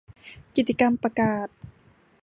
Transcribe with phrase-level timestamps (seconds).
[0.55, 1.47] กิตติกรรมประกาศ